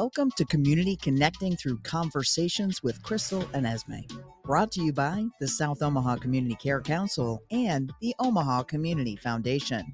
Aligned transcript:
Welcome 0.00 0.30
to 0.36 0.46
Community 0.46 0.96
Connecting 0.96 1.56
Through 1.56 1.76
Conversations 1.82 2.82
with 2.82 3.02
Crystal 3.02 3.44
and 3.52 3.66
Esme. 3.66 3.98
Brought 4.44 4.72
to 4.72 4.82
you 4.82 4.94
by 4.94 5.26
the 5.40 5.46
South 5.46 5.82
Omaha 5.82 6.16
Community 6.16 6.54
Care 6.54 6.80
Council 6.80 7.42
and 7.50 7.92
the 8.00 8.14
Omaha 8.18 8.62
Community 8.62 9.14
Foundation. 9.16 9.84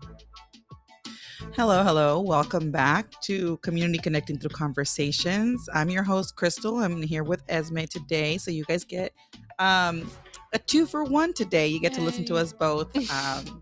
Hello, 1.56 1.82
hello. 1.82 2.20
Welcome 2.20 2.70
back 2.70 3.20
to 3.23 3.56
Community 3.56 3.98
Connecting 3.98 4.38
Through 4.38 4.50
Conversations. 4.50 5.69
I'm 5.74 5.91
your 5.91 6.05
host, 6.05 6.36
Crystal. 6.36 6.79
I'm 6.79 7.02
here 7.02 7.25
with 7.25 7.43
Esme 7.48 7.86
today. 7.91 8.38
So 8.38 8.52
you 8.52 8.65
guys 8.65 8.84
get 8.84 9.12
um, 9.59 10.09
a 10.52 10.60
two 10.60 10.87
for 10.87 11.02
one 11.02 11.32
today. 11.32 11.66
You 11.66 11.80
get 11.80 11.95
to 11.95 12.01
listen 12.01 12.24
to 12.27 12.37
us 12.37 12.52
both. 12.52 12.95
Um, 13.10 13.60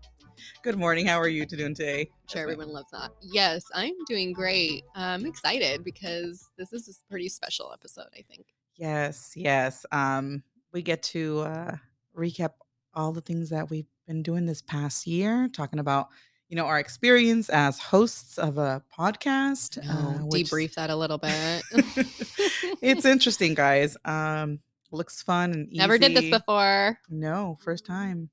good 0.65 0.79
morning. 0.79 1.05
How 1.05 1.19
are 1.19 1.27
you 1.27 1.45
doing 1.45 1.75
today? 1.75 2.09
sure 2.27 2.41
everyone 2.41 2.73
loves 2.73 2.89
that. 2.91 3.11
Yes, 3.21 3.63
I'm 3.75 3.93
doing 4.07 4.33
great. 4.33 4.83
I'm 4.95 5.23
excited 5.23 5.83
because 5.83 6.49
this 6.57 6.73
is 6.73 6.87
a 6.89 7.07
pretty 7.07 7.29
special 7.29 7.71
episode, 7.71 8.07
I 8.17 8.23
think. 8.27 8.47
Yes, 8.75 9.33
yes. 9.35 9.85
Um, 9.91 10.41
we 10.73 10.81
get 10.81 11.03
to 11.03 11.41
uh, 11.41 11.75
recap 12.17 12.53
all 12.95 13.11
the 13.11 13.21
things 13.21 13.51
that 13.51 13.69
we've 13.69 13.85
been 14.07 14.23
doing 14.23 14.47
this 14.47 14.63
past 14.63 15.05
year, 15.05 15.47
talking 15.53 15.77
about 15.77 16.07
you 16.49 16.55
know 16.55 16.65
our 16.65 16.79
experience 16.79 17.49
as 17.49 17.77
hosts 17.77 18.39
of 18.39 18.57
a 18.57 18.81
podcast. 18.97 19.77
uh, 19.87 20.23
which- 20.23 20.49
debrief 20.49 20.73
that 20.73 20.89
a 20.89 20.95
little 20.95 21.19
bit. 21.19 21.61
it's 22.81 23.05
interesting, 23.05 23.53
guys. 23.53 23.97
Um, 24.03 24.61
looks 24.91 25.21
fun 25.21 25.51
and 25.51 25.67
easy. 25.69 25.77
Never 25.77 25.99
did 25.99 26.15
this 26.15 26.31
before. 26.31 26.97
No, 27.07 27.59
first 27.61 27.85
time. 27.85 28.31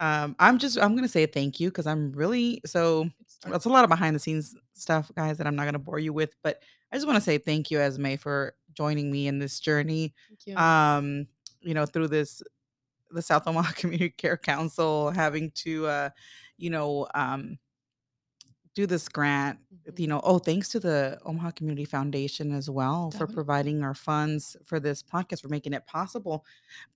Um, 0.00 0.34
I'm 0.38 0.58
just 0.58 0.78
I'm 0.78 0.94
gonna 0.96 1.08
say 1.08 1.26
thank 1.26 1.60
you 1.60 1.70
because 1.70 1.86
I'm 1.86 2.12
really 2.12 2.60
so 2.66 3.08
it's 3.46 3.64
a 3.64 3.68
lot 3.68 3.84
of 3.84 3.90
behind 3.90 4.14
the 4.16 4.20
scenes 4.20 4.54
stuff, 4.74 5.10
guys, 5.16 5.38
that 5.38 5.46
I'm 5.46 5.56
not 5.56 5.64
gonna 5.66 5.78
bore 5.78 5.98
you 5.98 6.12
with, 6.12 6.34
but 6.42 6.62
I 6.92 6.96
just 6.96 7.06
want 7.06 7.16
to 7.16 7.20
say 7.22 7.38
thank 7.38 7.70
you, 7.70 7.80
Esme, 7.80 8.14
for 8.16 8.54
joining 8.72 9.10
me 9.10 9.26
in 9.28 9.38
this 9.38 9.60
journey. 9.60 10.14
Thank 10.28 10.46
you. 10.46 10.56
Um, 10.56 11.26
you 11.60 11.74
know, 11.74 11.86
through 11.86 12.08
this 12.08 12.42
the 13.10 13.22
South 13.22 13.46
Omaha 13.46 13.72
Community 13.76 14.10
Care 14.10 14.36
Council 14.36 15.10
having 15.10 15.50
to 15.52 15.86
uh, 15.86 16.10
you 16.58 16.70
know, 16.70 17.06
um 17.14 17.58
do 18.74 18.86
this 18.86 19.08
grant 19.08 19.58
Mhm. 19.88 19.98
you 20.00 20.08
know 20.08 20.20
oh 20.24 20.38
thanks 20.40 20.68
to 20.70 20.80
the 20.80 21.16
omaha 21.24 21.52
community 21.52 21.84
foundation 21.84 22.50
as 22.52 22.68
well 22.68 23.12
for 23.12 23.26
providing 23.28 23.84
our 23.84 23.94
funds 23.94 24.56
for 24.64 24.80
this 24.80 25.00
podcast 25.00 25.42
for 25.42 25.48
making 25.48 25.72
it 25.74 25.86
possible 25.86 26.44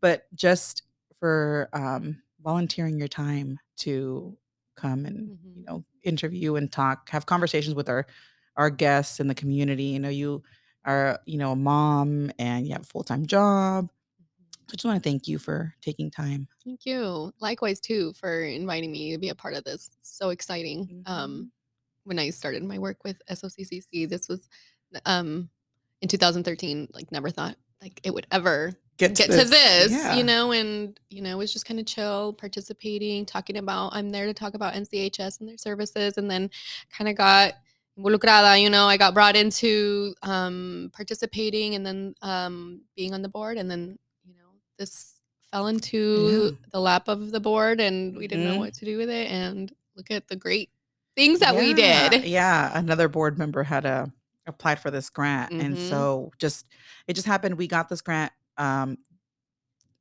but 0.00 0.26
just 0.34 0.82
for 1.20 1.68
um, 1.72 2.20
volunteering 2.48 2.98
your 2.98 3.08
time 3.08 3.58
to 3.76 4.36
come 4.76 5.04
and 5.06 5.30
you 5.54 5.64
Mhm. 5.64 5.66
know 5.66 5.84
interview 6.04 6.56
and 6.56 6.72
talk 6.72 7.08
have 7.10 7.26
conversations 7.26 7.74
with 7.74 7.88
our 7.88 8.06
our 8.56 8.70
guests 8.70 9.20
in 9.20 9.28
the 9.28 9.34
community 9.34 9.84
you 9.94 10.00
know 10.00 10.08
you 10.08 10.42
are 10.84 11.20
you 11.26 11.38
know 11.38 11.52
a 11.52 11.56
mom 11.56 12.30
and 12.38 12.66
you 12.66 12.72
have 12.72 12.82
a 12.82 12.92
full-time 12.94 13.26
job 13.26 13.90
So 14.68 14.74
I 14.74 14.76
just 14.76 14.84
want 14.84 15.02
to 15.02 15.08
thank 15.10 15.28
you 15.28 15.38
for 15.38 15.74
taking 15.82 16.10
time 16.10 16.48
Thank 16.64 16.84
you. 16.86 17.32
Likewise 17.40 17.80
too 17.80 18.12
for 18.14 18.42
inviting 18.42 18.92
me 18.92 19.12
to 19.12 19.18
be 19.18 19.30
a 19.30 19.34
part 19.34 19.54
of 19.54 19.64
this. 19.64 19.90
So 20.02 20.30
exciting. 20.30 20.86
Mm-hmm. 20.86 21.12
Um 21.12 21.52
when 22.04 22.18
I 22.18 22.30
started 22.30 22.62
my 22.64 22.78
work 22.78 23.04
with 23.04 23.20
SOCCC, 23.30 24.08
this 24.08 24.28
was 24.28 24.48
um 25.06 25.50
in 26.02 26.08
2013, 26.08 26.88
like 26.92 27.10
never 27.12 27.30
thought 27.30 27.56
like 27.82 28.00
it 28.04 28.12
would 28.14 28.26
ever 28.30 28.72
get 28.98 29.14
get 29.16 29.30
to 29.30 29.44
this, 29.44 29.90
Yeah. 29.92 30.14
you 30.16 30.24
know, 30.24 30.52
and 30.52 30.98
you 31.08 31.22
know, 31.22 31.30
it 31.30 31.38
was 31.38 31.52
just 31.52 31.64
kind 31.64 31.80
of 31.80 31.86
chill, 31.86 32.32
participating, 32.34 33.24
talking 33.24 33.56
about 33.56 33.94
I'm 33.94 34.10
there 34.10 34.26
to 34.26 34.34
talk 34.34 34.54
about 34.54 34.74
NCHS 34.74 35.40
and 35.40 35.48
their 35.48 35.56
services, 35.58 36.18
and 36.18 36.30
then 36.30 36.50
kind 36.90 37.08
of 37.08 37.16
got 37.16 37.54
involucrada, 37.98 38.60
you 38.60 38.70
know, 38.70 38.86
I 38.86 38.96
got 38.96 39.14
brought 39.14 39.36
into 39.36 40.14
um 40.22 40.90
participating 40.92 41.74
and 41.74 41.84
then 41.86 42.14
um 42.22 42.82
being 42.96 43.14
on 43.14 43.22
the 43.22 43.28
board, 43.28 43.56
and 43.56 43.70
then 43.70 43.98
you 44.24 44.34
know, 44.34 44.50
this 44.78 45.14
fell 45.52 45.68
into 45.68 46.56
the 46.72 46.80
lap 46.80 47.08
of 47.08 47.30
the 47.30 47.40
board, 47.40 47.80
and 47.80 48.16
we 48.16 48.26
didn't 48.28 48.44
know 48.44 48.56
Mhm. 48.56 48.58
what 48.58 48.74
to 48.74 48.84
do 48.84 48.98
with 48.98 49.08
it, 49.08 49.30
and 49.30 49.72
look 49.96 50.10
at 50.10 50.28
the 50.28 50.36
great 50.36 50.70
things 51.16 51.38
that 51.40 51.56
we 51.56 51.72
did. 51.74 52.24
Yeah, 52.24 52.70
another 52.78 53.08
board 53.08 53.38
member 53.38 53.62
had 53.64 53.86
uh, 53.86 54.06
applied 54.46 54.78
for 54.80 54.90
this 54.90 55.08
grant, 55.10 55.52
and 55.52 55.74
Mhm. 55.74 55.88
so 55.88 56.32
just 56.38 56.66
it 57.06 57.14
just 57.14 57.26
happened. 57.26 57.56
We 57.58 57.66
got 57.66 57.88
this 57.88 58.02
grant, 58.02 58.30
um, 58.58 58.98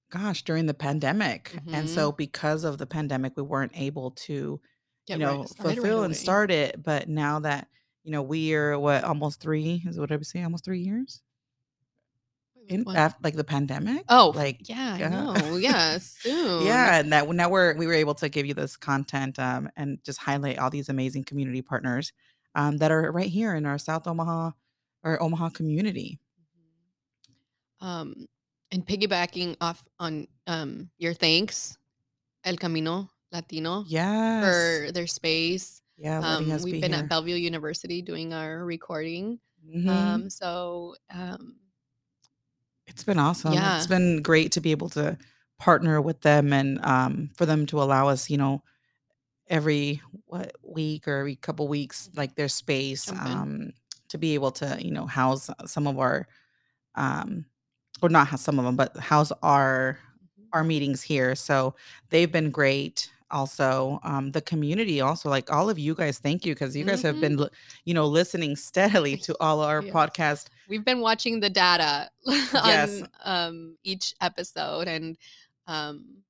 gosh, 0.10 0.44
during 0.44 0.66
the 0.66 0.74
pandemic, 0.74 1.56
and 1.72 1.90
so 1.90 2.12
because 2.12 2.64
of 2.64 2.78
the 2.78 2.86
pandemic, 2.86 3.34
we 3.38 3.44
weren't 3.44 3.74
able 3.76 4.12
to, 4.12 4.60
Get 5.06 5.20
you 5.20 5.26
know, 5.26 5.40
right 5.40 5.50
fulfill 5.50 6.04
and 6.04 6.16
start 6.16 6.52
it. 6.52 6.84
But 6.84 7.08
now 7.08 7.40
that 7.40 7.68
you 8.04 8.12
know, 8.12 8.22
we 8.22 8.54
are 8.54 8.78
what 8.80 9.04
almost 9.04 9.42
three 9.42 9.84
is 9.86 10.00
what 10.00 10.12
I 10.12 10.16
would 10.16 10.26
say, 10.26 10.44
almost 10.44 10.66
three 10.66 10.80
years 10.80 11.22
in 12.70 12.86
after 12.96 13.20
like 13.24 13.36
the 13.36 13.44
pandemic. 13.44 14.04
Oh, 14.10 14.32
like 14.36 14.70
yeah, 14.70 14.94
I 14.96 15.00
yeah. 15.00 15.10
know. 15.10 15.58
Yeah, 15.58 15.98
soon. 16.02 16.66
Yeah, 16.66 17.00
and 17.00 17.12
that 17.12 17.28
now 17.30 17.50
we're 17.50 17.76
we 17.76 17.88
were 17.88 17.94
able 17.94 18.16
to 18.16 18.30
give 18.30 18.46
you 18.46 18.54
this 18.54 18.78
content 18.78 19.40
um, 19.40 19.70
and 19.76 20.00
just 20.04 20.20
highlight 20.20 20.58
all 20.58 20.70
these 20.70 20.90
amazing 20.90 21.24
community 21.24 21.62
partners 21.62 22.14
um, 22.56 22.78
that 22.78 22.92
are 22.92 23.12
right 23.12 23.30
here 23.30 23.56
in 23.56 23.66
our 23.66 23.78
South 23.78 24.08
Omaha 24.08 24.52
or 25.04 25.22
Omaha 25.22 25.50
community. 25.50 26.20
Um, 27.80 28.28
and 28.72 28.86
piggybacking 28.86 29.56
off 29.62 29.84
on 30.00 30.28
um 30.48 30.90
your 30.98 31.14
thanks, 31.14 31.78
El 32.44 32.58
Camino 32.58 33.10
Latino 33.32 33.84
Yes, 33.88 34.44
for 34.44 34.92
their 34.92 35.08
space. 35.08 35.82
yeah, 35.98 36.20
Um, 36.20 36.48
we've 36.64 36.82
been 36.82 36.94
here. 36.94 37.04
at 37.04 37.10
Bellevue 37.10 37.36
University 37.36 38.02
doing 38.02 38.34
our 38.34 38.64
recording. 38.66 39.40
Mhm. 39.68 39.90
Um, 39.90 40.30
so 40.30 40.96
um, 41.12 41.60
it's 42.86 43.04
been 43.04 43.20
awesome. 43.20 43.54
yeah. 43.54 43.78
It's 43.78 43.88
been 43.88 44.22
great 44.22 44.52
to 44.54 44.62
be 44.62 44.72
able 44.72 44.90
to 44.92 45.18
partner 45.60 46.00
with 46.02 46.22
them 46.22 46.54
and 46.54 46.80
um, 46.86 47.30
for 47.36 47.46
them 47.46 47.66
to 47.68 47.82
allow 47.82 48.08
us, 48.08 48.30
you 48.30 48.38
know, 48.38 48.64
every 49.48 50.02
what 50.26 50.56
week 50.64 51.08
or 51.08 51.18
every 51.20 51.36
couple 51.36 51.68
weeks, 51.68 52.10
like 52.16 52.36
their 52.36 52.48
space 52.48 53.12
um, 53.12 53.74
to 54.10 54.18
be 54.18 54.36
able 54.36 54.52
to, 54.52 54.78
you 54.80 54.92
know, 54.92 55.06
house 55.06 55.50
some 55.66 55.88
of 55.88 56.00
our, 56.00 56.28
um, 56.96 57.46
or 58.02 58.10
not 58.10 58.40
some 58.40 58.60
of 58.60 58.66
them, 58.66 58.76
but 58.76 58.96
house 58.98 59.32
our 59.44 59.98
our 60.54 60.64
meetings 60.64 61.02
here. 61.02 61.36
So 61.36 61.76
they've 62.10 62.32
been 62.32 62.52
great. 62.52 63.12
Also, 63.30 64.00
um, 64.04 64.32
the 64.32 64.40
community, 64.42 65.02
also 65.02 65.30
like 65.30 65.52
all 65.52 65.70
of 65.70 65.78
you 65.78 65.94
guys, 65.94 66.18
thank 66.20 66.46
you 66.46 66.54
because 66.54 66.74
you 66.76 66.86
guys 66.86 67.02
have 67.02 67.18
Mhm. 67.18 67.20
been, 67.20 67.50
you 67.84 67.94
know, 67.94 68.08
listening 68.08 68.56
steadily 68.56 69.18
to 69.18 69.36
all 69.42 69.60
our 69.62 69.82
Yes. 69.84 69.94
podcast. 69.94 70.46
we've 70.70 70.86
been 70.86 71.02
watching 71.02 71.40
the 71.42 71.50
data 71.50 72.10
Yes. 72.26 73.02
on 73.02 73.10
um, 73.26 73.78
each 73.84 74.14
episode 74.22 74.88
and 74.88 75.18
um, 75.68 76.24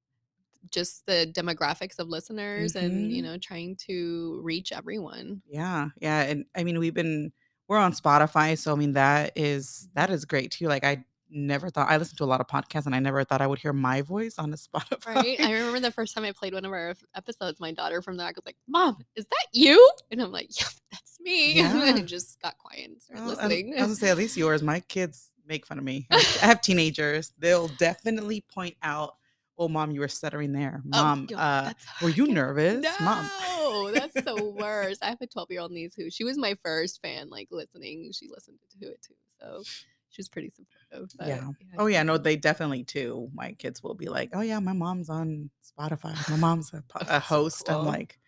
just 0.72 1.06
the 1.06 1.32
demographics 1.36 2.00
of 2.00 2.08
listeners 2.10 2.76
and 2.76 3.12
you 3.12 3.22
Mhm. 3.22 3.26
know 3.26 3.38
trying 3.38 3.76
to 3.88 4.40
reach 4.44 4.72
everyone. 4.72 5.42
Yeah, 5.48 5.90
yeah, 6.02 6.22
and 6.24 6.46
I 6.56 6.64
mean, 6.64 6.80
we've 6.80 6.94
been 6.94 7.32
we're 7.68 7.78
on 7.78 7.94
Spotify, 7.94 8.58
so 8.58 8.74
I 8.74 8.76
mean 8.76 8.94
that 8.94 9.34
is 9.36 9.88
that 9.94 10.10
is 10.10 10.26
great 10.26 10.52
too. 10.52 10.68
Like 10.68 10.84
I 10.84 11.06
never 11.30 11.70
thought 11.70 11.90
I 11.90 11.98
listened 11.98 12.18
to 12.20 12.24
a 12.24 12.26
lot 12.26 12.42
of 12.42 12.48
podcasts, 12.48 12.86
and 12.86 12.96
I 12.96 13.00
never 13.00 13.24
thought 13.24 13.42
I 13.42 13.48
would 13.48 13.60
hear 13.60 13.74
my 13.74 14.02
voice 14.02 14.36
on 14.38 14.54
a 14.54 14.56
Spotify. 14.58 15.16
Right. 15.16 15.40
I 15.42 15.52
remember 15.54 15.80
the 15.80 15.92
first 15.92 16.14
time 16.16 16.24
I 16.26 16.32
played 16.32 16.54
one 16.54 16.66
of 16.66 16.72
our 16.72 16.96
episodes, 17.16 17.60
my 17.60 17.72
daughter 17.72 18.02
from 18.02 18.18
the 18.18 18.24
back 18.24 18.36
was 18.36 18.46
like, 18.46 18.58
Mom, 18.68 18.98
is 19.16 19.26
that 19.26 19.46
you? 19.54 19.90
And 20.12 20.22
I'm 20.22 20.32
like, 20.32 20.48
Yeah, 20.58 20.66
that's 20.92 21.20
me. 21.20 21.60
And 21.60 21.74
Yeah. 21.74 21.86
then 21.86 21.96
I 21.98 22.02
just 22.02 22.42
got 22.42 22.58
quiet 22.58 22.90
and 22.90 23.02
started 23.02 23.26
Well, 23.26 23.36
listening. 23.36 23.74
I 23.78 23.82
was 23.82 23.88
gonna 23.88 23.96
say 23.96 24.10
at 24.10 24.18
least 24.18 24.38
yours. 24.38 24.62
My 24.64 24.80
kids 24.80 25.32
make 25.46 25.66
fun 25.66 25.78
of 25.78 25.84
me. 25.84 26.08
I 26.12 26.24
have 26.42 26.62
teenagers; 26.62 27.34
they'll 27.40 27.68
definitely 27.70 28.42
point 28.54 28.76
out, 28.84 29.16
"Oh, 29.58 29.68
mom, 29.70 29.92
you 29.92 30.02
were 30.02 30.08
stuttering 30.08 30.52
there. 30.52 30.82
Oh, 30.94 30.98
Mom, 30.98 31.28
yo, 31.30 31.38
uh, 31.38 31.74
were 32.02 32.10
you 32.10 32.28
nervous, 32.28 32.86
mom?" 33.02 33.30
No, 33.56 33.92
that's 33.92 34.14
the 34.24 34.38
worst. 34.58 35.04
I 35.04 35.08
have 35.10 35.22
a 35.22 35.28
12 35.28 35.52
year 35.52 35.62
old 35.62 35.72
niece 35.72 35.96
who 35.96 36.10
she 36.10 36.24
was 36.24 36.38
my 36.38 36.56
first 36.64 37.02
fan, 37.02 37.30
like 37.30 37.48
listening. 37.52 38.12
She 38.14 38.28
listened 38.28 38.58
to 38.82 38.88
it 38.88 39.02
too. 39.02 39.14
So 39.40 39.64
she 40.10 40.20
was 40.22 40.30
pretty 40.30 40.50
supportive. 40.50 41.10
but, 41.18 41.28
Yeah. 41.28 41.48
Oh 41.78 41.86
yeah, 41.88 42.04
no, 42.04 42.18
they 42.18 42.36
definitely 42.38 42.84
too. 42.84 43.30
My 43.34 43.52
kids 43.54 43.84
will 43.84 43.94
be 43.96 44.08
like, 44.08 44.30
"Oh 44.34 44.42
yeah, 44.42 44.60
my 44.60 44.74
mom's 44.74 45.10
on 45.10 45.50
Spotify. 45.64 46.16
My 46.30 46.38
mom's 46.38 46.74
a, 46.74 46.78
a 46.96 47.06
That's 47.06 47.28
so 47.28 47.36
host." 47.36 47.70
I'm 47.70 47.86
like, 47.86 48.20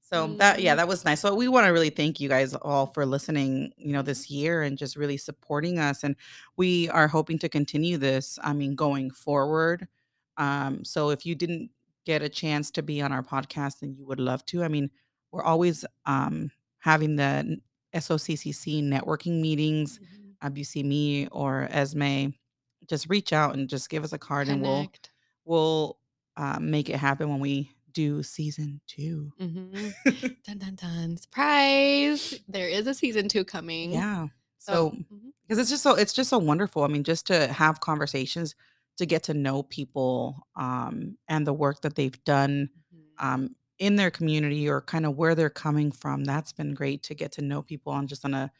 so 0.00 0.28
that 0.38 0.60
yeah, 0.60 0.74
Mhm. 0.74 0.76
that 0.78 0.88
was 0.88 1.04
nice. 1.04 1.20
So 1.20 1.34
we 1.34 1.48
want 1.48 1.66
to 1.66 1.70
really 1.72 1.90
thank 1.90 2.20
you 2.20 2.28
guys 2.28 2.54
all 2.54 2.86
for 2.86 3.04
listening, 3.04 3.72
you 3.76 3.92
know, 3.92 4.02
this 4.02 4.30
year 4.30 4.62
and 4.62 4.78
just 4.78 4.96
really 4.96 5.16
supporting 5.16 5.78
us. 5.78 6.04
And 6.04 6.16
we 6.56 6.88
are 6.90 7.08
hoping 7.08 7.38
to 7.40 7.48
continue 7.48 7.96
this. 7.98 8.38
I 8.42 8.52
mean, 8.52 8.74
going 8.76 9.10
forward. 9.10 9.88
Um, 10.36 10.84
so 10.84 11.10
if 11.10 11.26
you 11.26 11.34
didn't 11.34 11.70
get 12.04 12.22
a 12.22 12.28
chance 12.28 12.70
to 12.72 12.82
be 12.82 13.02
on 13.02 13.10
our 13.12 13.22
podcast 13.22 13.82
and 13.82 13.96
you 13.96 14.06
would 14.06 14.20
love 14.20 14.44
to, 14.46 14.62
I 14.62 14.68
mean, 14.68 14.90
we're 15.32 15.42
always 15.42 15.84
um 16.06 16.50
having 16.78 17.16
the 17.16 17.60
SOCCC 17.94 18.82
networking 18.82 19.40
meetings 19.40 19.98
Mhm. 19.98 20.25
You 20.54 20.64
see 20.64 20.82
me 20.82 21.26
or 21.28 21.68
Esme, 21.70 22.28
just 22.88 23.08
reach 23.08 23.32
out 23.32 23.54
and 23.54 23.68
just 23.68 23.88
give 23.90 24.04
us 24.04 24.12
a 24.12 24.18
card 24.18 24.48
and 24.48 24.62
we'll 24.62 24.90
we'll 25.44 25.98
uh, 26.36 26.58
make 26.60 26.88
it 26.88 26.96
happen 26.96 27.28
when 27.28 27.40
we 27.40 27.70
do 27.92 28.22
season 28.22 28.80
two. 28.86 29.32
Mhm. 29.40 29.94
dun 30.46 30.58
dun 30.58 30.74
dun. 30.74 31.16
Surprise. 31.16 32.38
There 32.48 32.68
is 32.68 32.86
a 32.86 32.94
season 32.94 33.28
two 33.28 33.44
coming. 33.44 33.92
yeah. 33.92 34.26
So 34.58 34.96
because 35.46 35.58
it's 35.58 35.70
just 35.70 35.82
so 35.82 35.94
it's 35.94 36.12
just 36.12 36.28
so 36.30 36.38
wonderful. 36.38 36.82
I 36.82 36.88
mean, 36.88 37.04
just 37.04 37.26
to 37.28 37.46
have 37.52 37.80
conversations, 37.80 38.54
to 38.98 39.06
get 39.06 39.22
to 39.24 39.34
know 39.34 39.62
people 39.62 40.46
um, 40.56 41.16
and 41.28 41.46
the 41.46 41.52
work 41.52 41.82
that 41.82 41.94
they've 41.94 42.22
done 42.24 42.70
um, 43.18 43.54
in 43.78 43.96
their 43.96 44.10
community 44.10 44.68
or 44.68 44.80
kind 44.80 45.06
of 45.06 45.16
where 45.16 45.34
they're 45.34 45.50
coming 45.50 45.92
from. 45.92 46.24
That's 46.24 46.52
been 46.52 46.74
great 46.74 47.02
to 47.04 47.14
get 47.14 47.32
to 47.32 47.42
know 47.42 47.62
people 47.62 47.92
on 47.92 48.06
just 48.08 48.24
on 48.24 48.34
a 48.34 48.50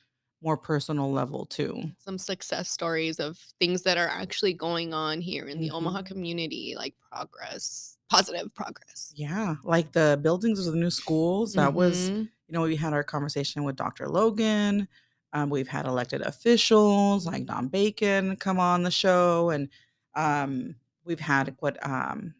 more 0.42 0.56
personal 0.56 1.10
level 1.10 1.46
too. 1.46 1.90
some 1.98 2.18
success 2.18 2.70
stories 2.70 3.18
of 3.18 3.38
things 3.58 3.82
that 3.82 3.96
are 3.98 4.08
actually 4.08 4.52
going 4.52 4.92
on 4.94 5.20
here 5.20 5.46
in 5.46 5.58
the 5.60 5.70
Omaha 5.70 6.02
Mhm. 6.02 6.06
community, 6.06 6.74
like 6.76 6.94
progress, 7.10 7.96
positive 8.10 8.54
progress. 8.54 9.12
Yeah, 9.16 9.56
like 9.64 9.92
the 9.92 10.18
buildings 10.22 10.64
of 10.66 10.72
the 10.72 10.78
new 10.78 10.90
schools. 10.90 11.54
That 11.54 11.74
was, 11.74 12.10
Mhm. 12.10 12.28
you 12.46 12.52
know, 12.52 12.62
we 12.62 12.76
had 12.76 12.92
our 12.92 13.02
conversation 13.02 13.64
with 13.64 13.74
Dr. 13.76 14.08
Logan. 14.08 14.86
Um, 15.32 15.50
we've 15.50 15.66
had 15.68 15.86
elected 15.86 16.20
officials 16.22 17.26
like 17.26 17.46
Don 17.46 17.66
Bacon 17.68 18.36
come 18.36 18.60
on 18.60 18.84
the 18.84 18.90
show, 18.92 19.50
and 19.50 19.68
um, 20.14 20.76
we've 21.04 21.18
had 21.20 21.56
what 21.60 21.76
um, 21.84 22.34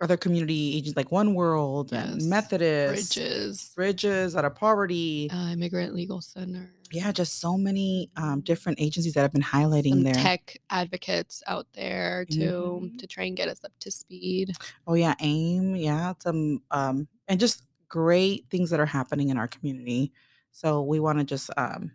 other 0.00 0.16
community 0.16 0.76
agents 0.76 0.96
like 0.96 1.10
One 1.10 1.34
World 1.34 1.92
and 1.92 2.22
Methodist 2.28 3.14
bridges, 3.16 3.72
Bridges 3.74 4.36
out 4.36 4.44
of 4.44 4.54
Poverty. 4.54 5.30
uh, 5.32 5.50
immigrant 5.52 5.94
legal 5.94 6.20
center. 6.20 6.70
yeah, 6.92 7.10
just 7.12 7.40
so 7.40 7.56
many 7.56 8.10
um, 8.16 8.40
different 8.42 8.80
agencies 8.80 9.14
that 9.14 9.22
have 9.22 9.32
been 9.32 9.42
highlighting 9.42 9.90
some 9.90 10.02
there. 10.04 10.14
tech 10.14 10.56
advocates 10.70 11.42
out 11.46 11.66
there 11.72 12.24
too 12.26 12.90
Mhm. 12.92 12.98
to 12.98 13.06
try 13.06 13.24
and 13.24 13.36
get 13.36 13.48
us 13.48 13.64
up 13.64 13.72
to 13.80 13.90
speed. 13.90 14.52
Oh 14.86 14.94
yeah, 14.94 15.14
AIM, 15.20 15.76
yeah, 15.76 16.12
some 16.22 16.62
um 16.70 17.08
and 17.28 17.40
just 17.40 17.62
great 17.88 18.46
things 18.50 18.70
that 18.70 18.80
are 18.80 18.86
happening 18.86 19.30
in 19.30 19.36
our 19.38 19.48
community. 19.48 20.12
So 20.52 20.82
we 20.82 21.00
want 21.00 21.18
to 21.18 21.24
just 21.24 21.50
um 21.56 21.92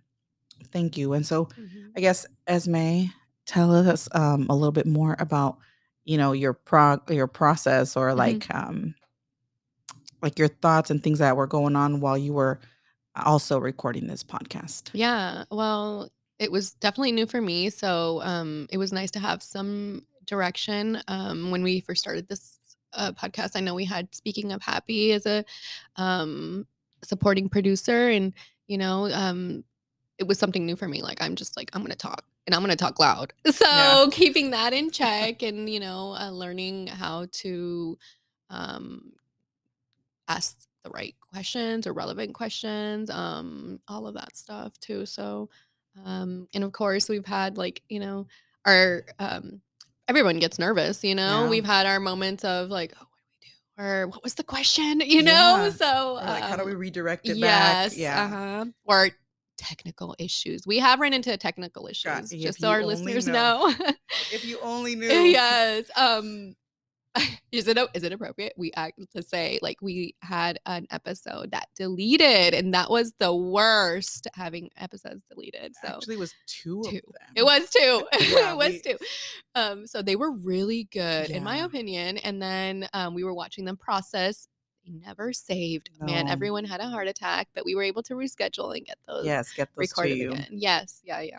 thank 0.71 0.97
you. 0.97 1.13
And 1.13 1.25
so 1.25 1.47
I 1.95 1.99
guess 2.01 2.25
Esme, 2.47 3.05
tell 3.45 3.71
us 3.73 4.09
um 4.13 4.47
a 4.49 4.55
little 4.55 4.71
bit 4.73 4.87
more 4.87 5.15
about, 5.19 5.57
you 6.11 6.17
know, 6.17 6.33
your 6.33 6.51
prog 6.53 7.09
your 7.09 7.27
process 7.27 7.95
or 7.95 8.09
Mhm. 8.11 8.17
like 8.17 8.53
um 8.53 8.95
like 10.21 10.37
your 10.37 10.49
thoughts 10.49 10.89
and 10.91 11.01
things 11.01 11.19
that 11.19 11.37
were 11.37 11.47
going 11.47 11.75
on 11.75 12.01
while 12.01 12.17
you 12.17 12.33
were 12.33 12.59
also 13.15 13.57
recording 13.57 14.07
this 14.07 14.23
podcast. 14.23 14.89
Yeah, 14.93 15.45
well, 15.49 16.11
it 16.37 16.51
was 16.51 16.73
definitely 16.75 17.13
new 17.13 17.25
for 17.25 17.41
me, 17.41 17.69
so 17.69 18.21
um, 18.23 18.67
it 18.69 18.77
was 18.77 18.91
nice 18.91 19.11
to 19.11 19.19
have 19.19 19.41
some 19.41 20.05
direction. 20.25 21.01
Um, 21.07 21.49
when 21.49 21.63
we 21.63 21.79
first 21.79 22.01
started 22.01 22.27
this 22.27 22.57
uh, 22.93 23.13
podcast, 23.13 23.51
I 23.55 23.61
know 23.61 23.73
we 23.73 23.85
had 23.85 24.13
Speaking 24.13 24.51
of 24.51 24.61
Happy 24.61 25.13
as 25.13 25.25
a 25.25 25.45
um, 25.95 26.67
supporting 27.03 27.47
producer, 27.49 28.09
and 28.09 28.33
you 28.67 28.77
know, 28.77 29.09
um, 29.11 29.63
it 30.19 30.27
was 30.27 30.37
something 30.37 30.65
new 30.65 30.75
for 30.75 30.87
me. 30.87 31.01
Like 31.01 31.21
I'm 31.21 31.35
just 31.35 31.55
like 31.57 31.71
I'm 31.73 31.81
gonna 31.81 31.95
talk, 31.95 32.25
and 32.45 32.55
I'm 32.55 32.61
gonna 32.61 32.75
talk 32.75 32.99
loud. 32.99 33.33
So 33.51 33.65
Yeah. 33.65 34.05
keeping 34.11 34.51
that 34.51 34.73
in 34.73 34.91
check, 34.91 35.43
and 35.43 35.69
you 35.69 35.79
know, 35.79 36.15
uh, 36.19 36.29
learning 36.31 36.87
how 36.87 37.27
to 37.31 37.97
um, 38.49 39.13
ask 40.27 40.57
the 40.83 40.89
right 40.89 41.15
questions 41.31 41.85
or 41.85 41.93
relevant 41.93 42.33
questions, 42.33 43.09
um, 43.09 43.79
all 43.87 44.07
of 44.07 44.15
that 44.15 44.35
stuff 44.35 44.77
too. 44.79 45.05
So, 45.05 45.49
um, 46.05 46.47
and 46.53 46.63
of 46.63 46.71
course, 46.71 47.07
we've 47.09 47.25
had 47.25 47.57
like, 47.57 47.81
you 47.89 47.99
know, 47.99 48.27
our, 48.65 49.03
um, 49.19 49.61
everyone 50.07 50.39
gets 50.39 50.57
nervous, 50.59 51.03
you 51.03 51.15
know, 51.15 51.43
Yeah. 51.43 51.49
we've 51.49 51.65
had 51.65 51.85
our 51.85 51.99
moments 51.99 52.43
of 52.43 52.69
like, 52.69 52.93
oh, 52.95 53.05
what 53.09 53.19
do 53.19 53.23
we 53.29 53.47
do? 53.47 53.83
Or 53.83 54.07
what 54.07 54.23
was 54.23 54.33
the 54.35 54.43
question? 54.43 55.01
You 55.05 55.21
know, 55.21 55.31
Yeah. 55.65 55.69
so, 55.71 56.13
like 56.15 56.43
how 56.43 56.55
do 56.55 56.63
um, 56.63 56.69
we 56.69 56.75
redirect 56.75 57.27
it 57.29 57.37
yes, 57.37 57.91
back? 57.91 57.97
Yeah. 57.97 58.23
uh-huh. 58.23 58.65
Or 58.85 59.09
technical 59.61 60.15
issues. 60.19 60.65
We 60.65 60.79
have 60.79 60.99
run 60.99 61.13
into 61.13 61.35
technical 61.37 61.87
issues, 61.87 62.03
God, 62.03 62.25
just 62.29 62.59
so 62.59 62.69
our 62.69 62.83
listeners 62.83 63.27
know. 63.27 63.73
know. 63.79 63.91
If 64.31 64.43
you 64.43 64.59
only 64.63 64.95
knew. 64.95 65.07
yes. 65.07 65.85
Um 65.95 66.55
is 67.51 67.67
it 67.67 67.77
is 67.93 68.03
it 68.03 68.13
appropriate 68.13 68.53
we 68.55 68.71
act 68.77 68.97
to 69.13 69.21
say 69.21 69.59
like 69.61 69.75
we 69.81 70.15
had 70.21 70.57
an 70.65 70.87
episode 70.91 71.51
that 71.51 71.67
deleted 71.75 72.53
and 72.53 72.73
that 72.73 72.89
was 72.89 73.11
the 73.19 73.35
worst 73.35 74.29
having 74.33 74.69
episodes 74.77 75.21
deleted 75.29 75.73
so 75.83 75.95
Actually, 75.95 76.15
it 76.15 76.19
was 76.19 76.33
two, 76.47 76.81
Two. 76.85 77.01
of 77.05 77.13
them. 77.13 77.33
it 77.35 77.43
was 77.43 77.69
two 77.69 78.07
Yeah, 78.31 78.53
it 78.53 78.55
was 78.55 78.69
we- 78.69 78.79
two 78.79 78.97
um 79.55 79.85
so 79.87 80.01
they 80.01 80.15
were 80.15 80.31
really 80.31 80.85
good 80.85 81.29
in 81.31 81.43
my 81.43 81.57
opinion 81.57 82.17
and 82.19 82.41
then 82.41 82.87
um, 82.93 83.13
we 83.13 83.25
were 83.25 83.33
watching 83.33 83.65
them 83.65 83.75
process 83.75 84.47
they 84.85 84.91
never 84.91 85.31
saved 85.33 85.89
man 86.01 86.27
everyone 86.27 86.63
had 86.65 86.79
a 86.81 86.87
heart 86.87 87.07
attack 87.07 87.47
but 87.53 87.65
we 87.65 87.75
were 87.75 87.83
able 87.83 88.03
to 88.03 88.13
reschedule 88.15 88.75
and 88.75 88.85
get 88.85 88.97
those 89.07 89.25
Yes, 89.25 89.53
get 89.53 89.69
those 89.75 89.89
to 89.93 90.01
recorded 90.01 90.17
you. 90.17 90.31
again. 90.31 90.47
Yes, 90.51 91.01
yeah, 91.03 91.21
yeah. 91.21 91.37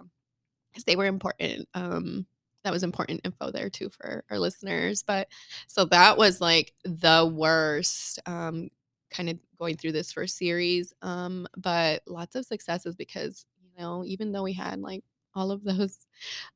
Because 0.71 0.85
they 0.85 0.97
were 0.97 1.07
important. 1.07 1.69
Um, 1.75 2.27
that 2.65 2.73
was 2.73 2.83
important 2.83 3.21
info 3.25 3.51
there 3.51 3.69
too 3.69 3.89
for 3.89 4.25
our 4.31 4.39
listeners. 4.39 5.03
But 5.03 5.29
so 5.67 5.85
that 5.87 6.17
was 6.17 6.41
like 6.41 6.73
the 6.85 7.31
worst. 7.33 8.21
Um, 8.27 8.71
kind 9.11 9.29
of 9.29 9.39
going 9.59 9.77
through 9.77 9.93
this 9.93 10.13
first 10.13 10.39
series. 10.39 10.95
Um, 11.03 11.47
but 11.57 12.03
lots 12.07 12.35
of 12.35 12.47
successes 12.47 12.95
because 12.97 13.45
you 13.63 13.71
know 13.83 14.05
even 14.05 14.33
though 14.33 14.43
we 14.43 14.53
had 14.55 14.81
like 14.81 15.05
all 15.35 15.51
of 15.51 15.65
those 15.65 15.99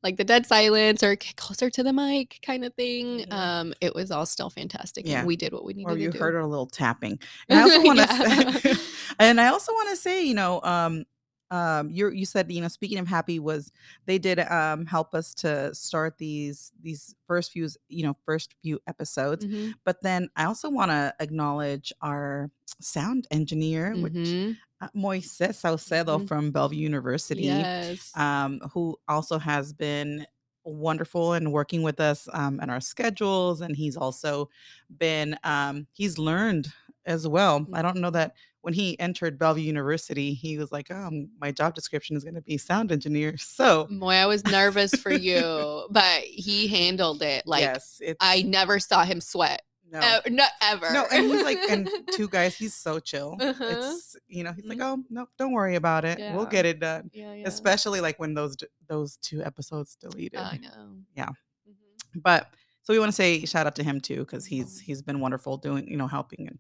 like 0.02 0.16
the 0.16 0.24
dead 0.24 0.46
silence 0.46 1.02
or 1.02 1.16
get 1.16 1.36
closer 1.36 1.70
to 1.70 1.82
the 1.82 1.92
mic 1.92 2.38
kind 2.42 2.64
of 2.64 2.74
thing 2.74 3.24
Yeah. 3.28 3.58
um 3.60 3.74
it 3.80 3.94
was 3.94 4.10
all 4.10 4.26
still 4.26 4.50
fantastic 4.50 5.06
Yeah. 5.06 5.18
and 5.18 5.26
we 5.26 5.36
did 5.36 5.52
what 5.52 5.64
we 5.64 5.74
needed 5.74 5.90
Or 5.90 5.96
you 5.96 6.06
to 6.10 6.12
do 6.12 6.18
heard 6.18 6.34
a 6.36 6.46
little 6.46 6.66
tapping. 6.66 7.18
And 7.48 7.58
I 7.58 7.62
also 7.62 7.82
want 7.82 7.98
to 8.00 8.08
say, 8.08 8.74
and 9.18 9.40
I 9.40 9.48
also 9.48 9.72
want 9.72 9.90
to 9.90 9.96
say, 9.96 10.24
you 10.24 10.34
know, 10.34 10.60
um, 10.62 11.04
um, 11.50 11.90
you 11.90 12.10
you 12.10 12.26
said, 12.26 12.50
you 12.50 12.60
know, 12.60 12.66
speaking 12.68 12.98
of 12.98 13.06
happy 13.06 13.38
was 13.38 13.70
they 14.06 14.18
did 14.18 14.40
um 14.40 14.84
help 14.84 15.14
us 15.14 15.32
to 15.34 15.72
start 15.74 16.18
these 16.18 16.72
these 16.82 17.14
first 17.28 17.52
few, 17.52 17.68
you 17.88 18.02
know, 18.04 18.16
first 18.26 18.54
few 18.62 18.80
episodes. 18.88 19.44
Mhm, 19.44 19.74
But 19.84 20.02
then 20.02 20.28
I 20.34 20.46
also 20.46 20.68
want 20.70 20.90
to 20.90 21.14
acknowledge 21.20 21.92
our 22.02 22.50
sound 22.80 23.28
engineer, 23.30 23.94
which 23.96 24.12
mhm. 24.12 24.52
uh, 24.52 24.54
Moises 24.94 25.54
Saucedo 25.60 26.18
Mhm. 26.20 26.28
from 26.28 26.50
Bellevue 26.50 26.78
University. 26.78 27.44
yes 27.46 28.10
um, 28.16 28.60
who 28.72 28.96
also 29.08 29.38
has 29.38 29.72
been 29.72 30.26
wonderful 30.64 31.34
in 31.34 31.52
working 31.52 31.82
with 31.82 32.00
us 32.00 32.28
um, 32.32 32.58
and 32.60 32.70
our 32.72 32.80
schedules. 32.80 33.60
And 33.60 33.76
he's 33.76 33.96
also 33.96 34.50
been, 34.98 35.38
um, 35.44 35.86
he's 35.92 36.18
learned 36.18 36.72
as 37.04 37.26
well. 37.28 37.64
I 37.72 37.82
don't 37.82 37.98
know 37.98 38.10
that 38.10 38.34
when 38.62 38.74
he 38.74 38.98
entered 38.98 39.38
Bellevue 39.38 39.62
University, 39.62 40.34
he 40.34 40.58
was 40.58 40.72
like, 40.72 40.90
oh, 40.90 41.08
my 41.40 41.52
job 41.52 41.76
description 41.76 42.16
is 42.16 42.24
going 42.24 42.34
to 42.34 42.40
be 42.42 42.58
sound 42.58 42.90
engineer. 42.90 43.36
So, 43.38 43.86
Boy, 43.88 44.14
I 44.14 44.26
was 44.26 44.44
nervous 44.44 44.92
for 44.96 45.12
you, 45.28 45.86
but 45.90 46.22
he 46.22 46.66
handled 46.66 47.22
it. 47.22 47.46
Like 47.46 47.60
yes, 47.62 48.00
I 48.18 48.42
never 48.42 48.80
saw 48.80 49.04
him 49.04 49.20
sweat. 49.20 49.62
No. 49.90 50.00
No, 50.00 50.18
not 50.30 50.50
ever. 50.62 50.90
No, 50.92 51.04
and 51.12 51.24
he's 51.26 51.42
like, 51.44 51.58
and 51.70 51.88
two 52.12 52.28
guys, 52.28 52.56
he's 52.56 52.74
so 52.74 52.98
chill. 52.98 53.36
Uh-huh. 53.40 53.64
It's, 53.68 54.16
you 54.28 54.42
know, 54.44 54.52
he's 54.52 54.66
like, 54.66 54.78
Mhm. 54.78 54.98
oh, 54.98 55.04
no, 55.10 55.26
don't 55.38 55.52
worry 55.52 55.76
about 55.76 56.04
it. 56.04 56.18
We'll 56.34 56.46
get 56.46 56.66
it 56.66 56.80
done. 56.80 57.10
yeah, 57.12 57.34
yeah. 57.34 57.46
Especially 57.48 58.00
like 58.00 58.18
when 58.18 58.34
those 58.34 58.56
those 58.88 59.16
two 59.18 59.42
episodes 59.42 59.96
deleted. 60.00 60.40
I 60.40 60.58
know. 60.58 60.96
Yeah. 61.14 61.28
Mhm. 61.68 62.22
but 62.22 62.52
so 62.82 62.92
we 62.92 62.98
want 63.00 63.08
to 63.10 63.16
say 63.16 63.44
shout 63.46 63.66
out 63.66 63.74
to 63.76 63.82
him 63.82 64.00
too 64.00 64.18
because 64.20 64.46
he's 64.46 64.78
he's 64.80 65.02
been 65.02 65.18
wonderful 65.20 65.56
doing 65.56 65.88
you 65.88 65.96
know 65.96 66.06
helping 66.06 66.46
and 66.48 66.58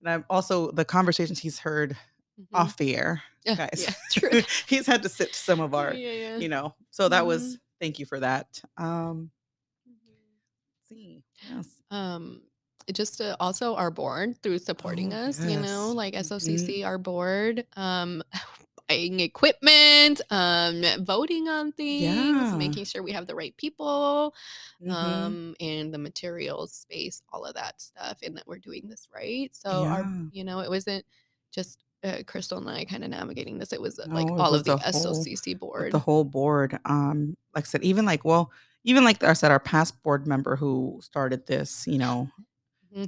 and 0.00 0.10
I've 0.10 0.24
also 0.28 0.70
the 0.72 0.84
conversations 0.84 1.38
he's 1.38 1.58
heard 1.60 1.96
Mhm. 2.40 2.46
off 2.54 2.76
the 2.76 2.94
air 2.96 3.22
guys 3.44 3.84
yeah, 3.86 3.94
true. 4.12 4.42
he's 4.68 4.86
had 4.86 5.02
to 5.02 5.08
sit 5.08 5.32
to 5.32 5.38
some 5.38 5.60
of 5.60 5.74
our 5.74 5.92
yeah, 5.94 6.12
yeah. 6.12 6.36
you 6.38 6.48
know 6.48 6.74
so 6.90 7.08
that 7.08 7.26
was 7.26 7.42
Mhm. 7.42 7.58
thank 7.80 7.98
you 7.98 8.06
for 8.06 8.20
that 8.20 8.60
um 8.76 9.30
Mhm. 9.88 10.14
let's 10.76 10.88
see 10.88 11.24
yes 11.50 11.66
um 11.90 12.42
just 12.92 13.20
uh, 13.20 13.36
also 13.40 13.74
our 13.76 13.90
board 13.90 14.36
through 14.42 14.58
supporting 14.58 15.12
Oh, 15.14 15.28
us 15.28 15.38
you 15.44 15.56
know 15.56 15.88
yes. 15.88 15.94
like. 15.94 16.14
SOCC 16.14 16.84
our 16.84 16.98
board 16.98 17.66
um 17.76 18.22
buying 18.88 19.20
equipment 19.20 20.20
um 20.30 20.82
voting 21.04 21.46
on 21.48 21.72
things 21.72 22.00
Yeah. 22.02 22.56
making 22.56 22.84
sure 22.86 23.02
we 23.02 23.12
have 23.12 23.26
the 23.26 23.34
right 23.34 23.54
people 23.56 24.34
Mhm. 24.82 24.92
um 24.94 25.54
and 25.60 25.92
the 25.92 25.98
materials 25.98 26.72
space 26.72 27.20
all 27.32 27.44
of 27.44 27.54
that 27.54 27.80
stuff 27.80 28.18
and 28.22 28.36
that 28.36 28.46
we're 28.46 28.58
doing 28.58 28.88
this 28.88 29.08
right 29.14 29.50
so 29.54 29.84
our 29.86 30.04
you 30.32 30.44
know 30.44 30.60
it 30.60 30.70
wasn't 30.70 31.04
just 31.52 31.84
uh, 32.04 32.18
crystal 32.26 32.58
and 32.58 32.70
i 32.70 32.84
kind 32.84 33.04
of 33.04 33.10
navigating 33.10 33.58
this 33.58 33.72
it 33.72 33.80
was 33.82 33.98
uh, 33.98 34.06
like 34.10 34.28
it 34.28 34.38
all 34.38 34.52
was 34.52 34.60
of 34.60 34.66
the, 34.66 34.76
the 34.76 34.92
whole- 34.92 35.24
SOCC 35.24 35.58
board 35.58 35.92
the 35.92 35.98
whole 35.98 36.24
board 36.24 36.78
um 36.86 37.36
like 37.54 37.64
i 37.64 37.66
said 37.66 37.82
even 37.82 38.04
like 38.06 38.24
well 38.24 38.50
even 38.84 39.04
like 39.04 39.22
i 39.24 39.32
said 39.34 39.50
our 39.50 39.60
past 39.60 40.00
board 40.02 40.26
member 40.26 40.56
who 40.56 40.98
started 41.02 41.46
this 41.46 41.86
you 41.86 41.98
know 41.98 42.28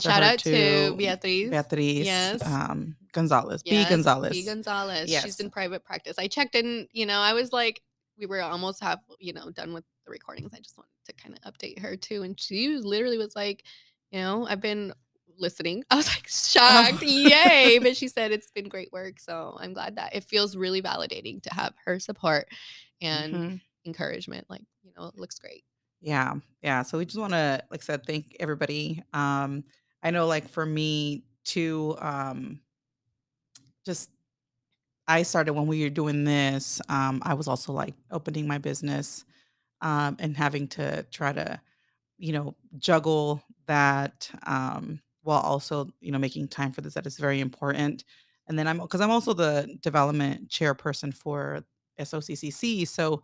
shout 0.00 0.22
out 0.22 0.38
to 0.40 0.94
beatriz 0.96 1.50
beatriz 1.50 2.06
Yes. 2.06 2.42
um 2.46 2.96
gonzalez 3.12 3.62
Yes, 3.64 3.86
b 3.86 3.90
gonzalez 3.90 4.32
B. 4.32 4.44
Gonzalez. 4.44 5.10
Yes. 5.10 5.24
She's 5.24 5.40
in 5.40 5.50
private 5.50 5.84
practice. 5.84 6.18
I 6.18 6.28
checked 6.28 6.54
in, 6.54 6.86
you 6.92 7.06
know, 7.06 7.18
I 7.18 7.32
was 7.32 7.52
like, 7.52 7.80
we 8.18 8.26
were 8.26 8.40
almost 8.42 8.82
half, 8.82 8.98
you 9.18 9.32
know, 9.32 9.50
done 9.50 9.72
with 9.72 9.84
the 10.04 10.10
recordings. 10.10 10.52
I 10.54 10.58
just 10.60 10.76
wanted 10.76 10.90
to 11.06 11.12
kind 11.14 11.38
of 11.42 11.52
update 11.52 11.78
her 11.80 11.96
too. 11.96 12.22
And 12.22 12.38
she 12.38 12.68
literally 12.76 13.18
was 13.18 13.34
like, 13.34 13.64
you 14.12 14.20
know, 14.20 14.46
I've 14.46 14.60
been 14.60 14.92
listening. 15.38 15.82
I 15.90 15.96
was 15.96 16.06
like 16.08 16.28
shocked, 16.28 17.02
yay! 17.02 17.78
But 17.78 17.96
she 17.96 18.08
said 18.08 18.30
it's 18.30 18.50
been 18.50 18.68
great 18.68 18.92
work, 18.92 19.18
so 19.18 19.56
I'm 19.58 19.72
glad 19.72 19.96
that 19.96 20.14
it 20.14 20.24
feels 20.24 20.54
really 20.56 20.82
validating 20.82 21.42
to 21.44 21.54
have 21.54 21.72
her 21.86 21.98
support 21.98 22.46
and 23.00 23.34
Mhm. 23.34 23.60
encouragement. 23.86 24.46
Like 24.50 24.62
you 24.84 24.92
know, 24.96 25.06
it 25.06 25.18
looks 25.18 25.38
great. 25.38 25.64
Yeah. 26.00 26.34
Yeah. 26.62 26.82
So 26.82 26.98
we 26.98 27.04
just 27.04 27.18
want 27.18 27.32
to, 27.32 27.62
like 27.70 27.80
I 27.82 27.84
said, 27.84 28.06
thank 28.06 28.36
everybody. 28.40 29.02
Um, 29.12 29.64
I 30.02 30.10
know, 30.10 30.26
like 30.26 30.48
for 30.48 30.64
me 30.64 31.24
too, 31.44 31.96
um, 32.00 32.60
just 33.84 34.10
I 35.08 35.22
started 35.22 35.54
when 35.54 35.66
we 35.66 35.82
were 35.82 35.90
doing 35.90 36.24
this. 36.24 36.80
Um, 36.88 37.20
I 37.24 37.34
was 37.34 37.48
also 37.48 37.72
like 37.72 37.94
opening 38.10 38.46
my 38.46 38.58
business 38.58 39.24
um, 39.82 40.16
and 40.20 40.36
having 40.36 40.68
to 40.70 41.04
try 41.10 41.32
to, 41.32 41.60
you 42.18 42.32
know, 42.32 42.56
juggle 42.78 43.42
that 43.66 44.30
um, 44.46 45.00
while 45.22 45.40
also, 45.40 45.88
you 46.00 46.12
know, 46.12 46.18
making 46.18 46.48
time 46.48 46.72
for 46.72 46.82
this. 46.82 46.94
That 46.94 47.06
is 47.06 47.18
very 47.18 47.40
important. 47.40 48.04
And 48.48 48.58
then 48.58 48.68
I'm 48.68 48.78
because 48.78 49.00
I'm 49.00 49.10
also 49.10 49.34
the 49.34 49.78
development 49.82 50.48
chairperson 50.48 51.14
for 51.14 51.64
SOCCC. 51.98 52.86
So 52.86 53.22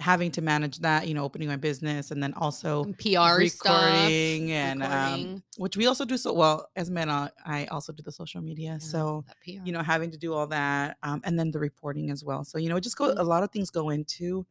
having 0.00 0.30
to 0.30 0.40
manage 0.40 0.78
that, 0.78 1.08
you 1.08 1.14
know, 1.14 1.24
opening 1.24 1.48
my 1.48 1.56
business 1.56 2.10
and 2.12 2.22
then 2.22 2.32
also 2.34 2.84
Some 2.84 2.94
PR 2.94 3.44
stuff, 3.46 3.64
recording 3.66 4.52
and 4.52 4.82
um, 4.84 5.42
which 5.56 5.76
we 5.76 5.86
also 5.86 6.04
do 6.04 6.16
so 6.16 6.32
well 6.32 6.68
as 6.76 6.88
men. 6.90 7.08
I 7.10 7.66
also 7.70 7.92
do 7.92 8.02
the 8.04 8.12
social 8.12 8.40
media. 8.40 8.72
Yeah, 8.72 8.78
So 8.78 9.24
you 9.44 9.72
know, 9.72 9.82
having 9.82 10.10
to 10.12 10.18
do 10.18 10.34
all 10.34 10.46
that, 10.48 10.98
um, 11.02 11.20
and 11.24 11.38
then 11.38 11.50
the 11.50 11.58
reporting 11.58 12.10
as 12.10 12.24
well. 12.24 12.44
So, 12.44 12.58
you 12.58 12.68
know, 12.68 12.76
it 12.76 12.82
just 12.82 12.96
go 12.96 13.12
Mhm. 13.12 13.18
a 13.18 13.24
lot 13.24 13.42
of 13.42 13.50
things 13.50 13.70
go 13.70 13.90
into 13.90 14.46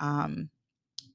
um, 0.00 0.50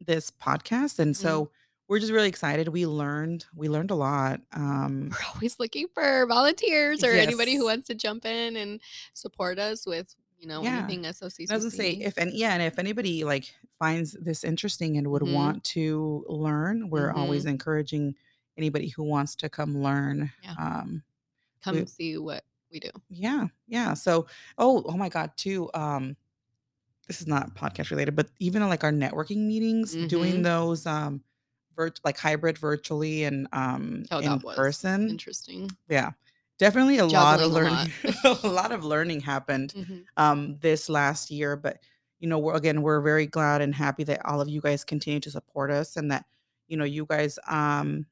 this 0.06 0.32
podcast, 0.32 1.00
and 1.00 1.14
Mhm. 1.14 1.18
so 1.18 1.52
we're 1.88 2.00
just 2.00 2.12
really 2.12 2.28
excited. 2.30 2.68
We 2.70 2.88
learned, 2.88 3.46
we 3.56 3.70
learned 3.70 3.92
a 3.92 3.96
lot. 3.96 4.42
Um, 4.54 5.10
we're 5.12 5.28
always 5.36 5.60
looking 5.60 5.88
for 5.94 6.26
volunteers 6.28 7.04
or 7.04 7.12
anybody 7.14 7.56
who 7.56 7.66
wants 7.66 7.88
to 7.88 7.96
jump 7.96 8.26
in 8.26 8.56
and 8.58 8.82
support 9.14 9.60
us 9.60 9.86
with 9.86 10.16
you 10.46 10.50
know 10.50 10.62
Yeah. 10.64 10.78
anything 10.78 11.02
SOCCC. 11.06 11.50
I 11.50 11.56
was 11.56 11.64
gonna 11.66 11.72
say 11.76 11.92
if 11.94 12.18
and 12.18 12.32
yeah, 12.32 12.54
and 12.54 12.62
if 12.62 12.78
anybody 12.78 13.24
like 13.24 13.56
finds 13.80 14.12
this 14.14 14.44
interesting 14.44 14.96
and 14.98 15.08
would 15.10 15.24
Mhm. 15.24 15.34
want 15.34 15.64
to 15.64 16.24
learn, 16.30 16.90
we're 16.92 17.10
Mm-hmm. 17.10 17.18
always 17.20 17.46
encouraging 17.46 18.16
anybody 18.56 18.90
who 18.90 19.02
wants 19.04 19.36
to 19.38 19.50
come 19.50 19.82
learn. 19.82 20.32
Yeah. 20.44 20.54
Um, 20.60 21.04
come 21.64 21.76
we- 21.78 21.86
see 21.88 22.18
what 22.20 22.44
we 22.72 22.80
do. 22.80 22.92
Yeah, 23.10 23.48
yeah. 23.68 23.96
So, 23.96 24.28
oh, 24.60 24.84
oh 24.86 24.96
my 24.98 25.10
God, 25.10 25.32
too. 25.36 25.70
Um, 25.74 26.16
this 27.08 27.22
is 27.22 27.28
not 27.28 27.56
podcast 27.56 27.90
related, 27.90 28.16
but 28.16 28.30
even 28.40 28.62
like 28.70 28.84
our 28.84 28.92
networking 28.92 29.48
meetings, 29.48 29.94
doing 30.08 30.36
Mhm. 30.36 30.44
those 30.44 30.86
um, 30.86 31.24
virt 31.76 32.00
like 32.06 32.18
hybrid, 32.20 32.58
virtually, 32.60 33.24
and 33.24 33.48
um, 33.52 34.06
Oh, 34.12 34.20
in 34.20 34.26
that 34.26 34.44
was 34.44 34.56
person. 34.56 35.10
interesting. 35.10 35.70
Yeah, 35.90 36.12
definitely 36.58 36.98
a 36.98 37.06
lot 37.06 37.40
of 37.40 37.52
Juggling 37.52 37.66
a 37.66 37.70
learning. 37.70 37.94
a 38.44 38.48
lot 38.48 38.72
of 38.72 38.84
learning 38.84 39.22
happened 39.22 39.74
Mhm. 39.76 40.04
um, 40.18 40.58
this 40.62 40.90
last 40.90 41.30
year, 41.32 41.56
but 41.56 41.80
you 42.20 42.30
know, 42.30 42.40
we're 42.40 42.56
again, 42.56 42.82
we're 42.82 43.02
very 43.02 43.28
glad 43.28 43.62
and 43.62 43.76
happy 43.76 44.04
that 44.06 44.26
all 44.26 44.42
of 44.42 44.48
you 44.50 44.62
guys 44.62 44.84
continue 44.84 45.20
to 45.20 45.30
support 45.32 45.70
us, 45.72 45.96
and 45.98 46.10
that 46.12 46.26
you 46.68 46.78
know, 46.78 46.86
you 46.86 47.06
guys 47.06 47.38
um 47.48 48.06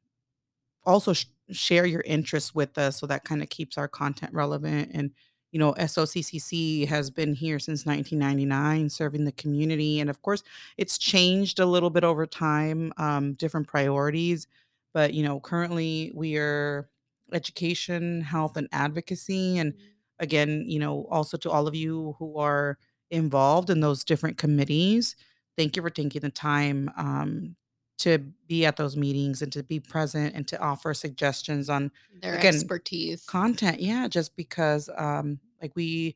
also 0.86 1.14
sh- 1.14 1.26
share 1.52 1.86
your 1.86 2.02
interests 2.02 2.54
with 2.54 2.78
us 2.78 3.00
so 3.00 3.08
that 3.08 3.24
kind 3.24 3.42
of 3.42 3.50
keeps 3.50 3.78
our 3.78 3.88
content 3.88 4.34
relevant 4.34 4.92
and 4.94 5.12
you 5.52 5.60
know 5.60 5.74
SOCCC 5.74 6.88
has 6.88 7.10
been 7.10 7.34
here 7.34 7.60
since 7.60 7.86
1999 7.86 8.90
serving 8.90 9.24
the 9.26 9.32
community 9.34 10.00
and 10.00 10.10
of 10.10 10.22
course 10.22 10.44
it's 10.78 10.98
changed 10.98 11.60
a 11.60 11.66
little 11.66 11.90
bit 11.90 12.04
over 12.04 12.26
time 12.26 12.92
um, 12.98 13.34
different 13.34 13.68
priorities 13.68 14.48
but 14.94 15.14
you 15.14 15.24
know 15.24 15.40
currently 15.40 16.12
we 16.16 16.38
are 16.38 16.90
education 17.32 18.22
health 18.22 18.58
and 18.58 18.68
advocacy 18.72 19.58
and 19.58 19.74
again 20.20 20.64
you 20.68 20.80
know 20.80 21.08
also 21.10 21.38
to 21.38 21.50
all 21.50 21.68
of 21.68 21.76
you 21.76 22.16
who 22.20 22.38
are 22.38 22.78
involved 23.12 23.70
in 23.70 23.80
those 23.80 24.04
different 24.04 24.38
committees 24.38 25.16
thank 25.58 25.76
you 25.76 25.82
for 25.82 25.90
taking 25.90 26.22
the 26.22 26.30
time 26.30 26.90
um, 26.98 27.56
to 27.98 28.18
be 28.48 28.66
at 28.66 28.76
those 28.76 28.98
meetings 28.98 29.42
and 29.42 29.52
to 29.54 29.64
be 29.64 29.80
present 29.80 30.36
and 30.36 30.48
to 30.48 30.60
offer 30.60 30.94
suggestions 30.94 31.70
on 31.70 31.92
Their 32.22 32.36
Again, 32.36 32.56
expertise. 32.56 33.26
content 33.26 33.80
yeah 33.80 34.08
just 34.08 34.36
because 34.36 34.90
um 34.98 35.40
like 35.62 35.76
we 35.76 36.16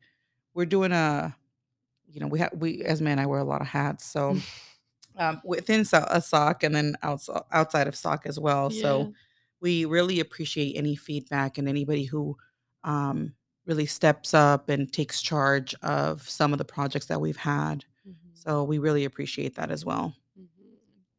we're 0.53 0.65
doing 0.65 0.91
a 0.91 1.35
you 2.09 2.19
know 2.19 2.27
we 2.27 2.39
have 2.39 2.51
we 2.55 2.83
as 2.83 3.01
men 3.01 3.19
i 3.19 3.25
wear 3.25 3.39
a 3.39 3.43
lot 3.43 3.61
of 3.61 3.67
hats 3.67 4.05
so 4.05 4.37
um 5.17 5.41
within 5.43 5.83
so- 5.85 6.05
a 6.09 6.21
sock 6.21 6.63
and 6.63 6.75
then 6.75 6.95
outside 7.03 7.41
outside 7.51 7.87
of 7.87 7.95
sock 7.95 8.25
as 8.25 8.39
well 8.39 8.69
so 8.69 8.99
Yeah. 8.99 9.05
We 9.61 9.85
really 9.85 10.19
appreciate 10.19 10.75
any 10.75 10.95
feedback 10.95 11.57
and 11.57 11.67
anybody 11.67 12.03
who 12.05 12.35
um 12.83 13.33
really 13.65 13.85
steps 13.85 14.33
up 14.33 14.69
and 14.69 14.93
takes 14.93 15.21
charge 15.21 15.75
of 15.81 16.27
some 16.29 16.53
of 16.53 16.57
the 16.57 16.65
projects 16.65 17.07
that 17.07 17.19
we've 17.19 17.37
had 17.37 17.83
Mhm. 18.07 18.13
so 18.33 18.63
we 18.63 18.77
really 18.77 19.03
appreciate 19.05 19.55
that 19.55 19.71
as 19.71 19.83
well 19.85 20.15
Mhm. 20.39 20.45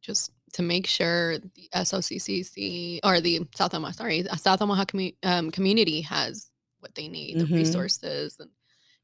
Just 0.01 0.33
to 0.55 0.63
make 0.63 0.87
sure 0.87 1.39
the 1.39 1.69
SOCCC 1.75 3.01
or 3.05 3.21
the 3.21 3.47
South 3.55 3.75
Omaha, 3.75 3.93
sorry, 3.93 4.25
South 4.39 4.63
Omaha 4.63 4.85
commu- 4.87 5.17
um, 5.23 5.51
community 5.51 6.01
has 6.01 6.51
what 6.81 6.95
they 6.95 7.07
need, 7.09 7.39
the 7.41 7.45
Mhm. 7.45 7.53
resources, 7.57 8.39
and 8.41 8.51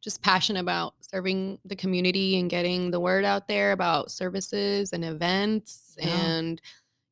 just 0.01 0.23
passionate 0.23 0.61
about 0.61 0.95
serving 1.05 1.59
the 1.67 1.77
community 1.77 2.39
and 2.39 2.49
getting 2.49 2.91
the 2.91 3.01
word 3.01 3.25
out 3.25 3.47
there 3.49 3.73
about 3.73 4.11
services 4.11 4.93
and 4.95 5.05
events 5.05 5.97
Yeah. 5.99 6.09
and 6.09 6.63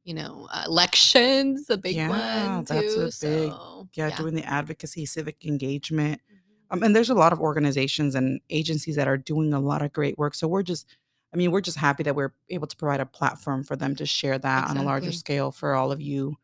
you 0.05 0.15
know 0.15 0.49
uh, 0.51 0.65
elections, 0.67 1.71
a 1.71 1.77
big 1.79 1.97
Yeah, 1.97 2.09
one 2.09 2.65
too. 2.65 2.67
that's 2.69 2.97
a 2.97 3.11
big- 3.21 3.61
so, 3.61 3.89
yeah, 3.95 4.11
doing 4.11 4.35
the 4.35 4.45
advocacy 4.45 5.07
civic 5.07 5.45
engagement 5.45 6.21
Mhm. 6.31 6.39
Um, 6.71 6.83
and 6.83 6.97
there's 6.97 7.11
a 7.11 7.15
lot 7.15 7.33
of 7.35 7.41
organizations 7.41 8.15
and 8.15 8.41
agencies 8.51 8.97
that 8.97 9.07
are 9.09 9.19
doing 9.19 9.53
a 9.53 9.61
lot 9.61 9.83
of 9.83 9.93
great 9.93 10.17
work. 10.19 10.35
So 10.35 10.49
we're 10.49 10.63
just, 10.63 10.87
I 11.35 11.37
mean, 11.37 11.51
we're 11.51 11.61
just 11.61 11.77
happy 11.79 12.03
that 12.05 12.15
we're 12.17 12.33
able 12.49 12.67
to 12.67 12.77
provide 12.77 13.01
a 13.01 13.07
platform 13.07 13.63
for 13.65 13.77
them 13.77 13.95
to 13.97 14.07
share 14.07 14.39
that 14.39 14.69
on 14.69 14.79
a 14.79 14.83
larger 14.83 15.13
scale 15.13 15.53
for 15.53 15.75
all 15.75 15.93
of 15.93 16.01
you. 16.01 16.37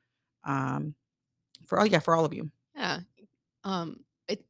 Um, 0.45 0.95
for 1.67 1.79
all, 1.81 1.87
yeah, 1.87 2.01
for 2.01 2.15
all 2.17 2.25
of 2.25 2.35
you. 2.35 2.51
Yeah. 2.75 3.01
Um 3.65 4.05
it 4.29 4.45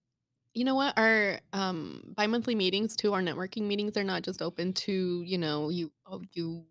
you 0.55 0.65
know 0.65 0.75
what? 0.77 0.99
Our 0.99 1.41
um 1.53 2.15
bi-monthly 2.17 2.55
meetings 2.57 2.97
too, 2.97 3.13
our 3.15 3.23
networking 3.23 3.65
meetings 3.65 3.97
are 3.97 4.05
not 4.05 4.23
just 4.23 4.43
open 4.43 4.73
to, 4.75 5.23
you 5.27 5.39
know, 5.39 5.71
you 5.71 5.93
oh 6.07 6.23
you 6.33 6.67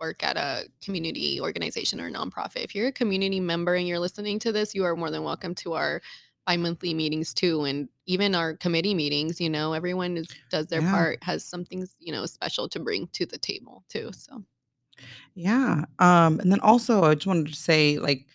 work 0.00 0.22
at 0.22 0.36
a 0.36 0.68
community 0.82 1.40
organization 1.40 2.00
or 2.00 2.10
nonprofit. 2.10 2.64
If 2.64 2.74
you're 2.74 2.88
a 2.88 2.92
community 2.92 3.40
member 3.40 3.74
and 3.74 3.86
you're 3.86 3.98
listening 3.98 4.38
to 4.40 4.52
this, 4.52 4.74
you 4.74 4.84
are 4.84 4.96
more 4.96 5.10
than 5.10 5.22
welcome 5.24 5.54
to 5.56 5.74
our 5.74 6.00
bi-monthly 6.46 6.92
meetings 6.94 7.32
too 7.34 7.64
and 7.64 7.88
even 8.06 8.34
our 8.34 8.54
committee 8.56 8.94
meetings, 8.94 9.40
you 9.40 9.48
know, 9.48 9.72
everyone 9.72 10.16
is, 10.18 10.28
does 10.50 10.66
their 10.68 10.82
Yeah. 10.82 10.90
part, 10.90 11.22
has 11.24 11.44
something, 11.44 11.86
you 11.98 12.12
know, 12.12 12.26
special 12.26 12.68
to 12.70 12.80
bring 12.80 13.08
to 13.08 13.26
the 13.26 13.38
table 13.38 13.84
too. 13.88 14.10
So 14.12 14.44
Yeah. 15.34 15.84
Um, 15.98 16.40
and 16.40 16.50
then 16.52 16.60
also 16.60 17.02
I 17.02 17.14
just 17.14 17.26
wanted 17.26 17.48
to 17.48 17.54
say, 17.54 17.98
like, 17.98 18.26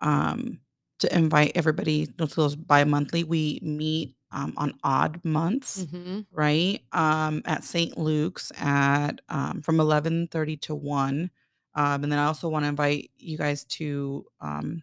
um, 0.00 0.60
to 1.00 1.16
invite 1.16 1.52
everybody 1.54 2.06
to 2.06 2.26
those 2.26 2.56
bi-monthly, 2.56 3.22
we 3.24 3.60
meet 3.62 4.16
um, 4.30 4.54
on 4.56 4.74
odd 4.84 5.20
months. 5.24 5.84
mhm. 5.84 6.26
right? 6.32 6.80
Um, 6.92 7.42
at 7.44 7.64
St. 7.64 7.96
Luke's 7.96 8.52
at 8.58 9.20
um, 9.28 9.62
from 9.62 9.80
eleven 9.80 10.26
thirty 10.28 10.56
to 10.58 10.74
one, 10.74 11.30
um, 11.74 12.02
and 12.02 12.12
then 12.12 12.18
I 12.18 12.26
also 12.26 12.48
want 12.48 12.64
to 12.64 12.68
invite 12.68 13.10
you 13.18 13.38
guys 13.38 13.64
to 13.64 14.26
um, 14.40 14.82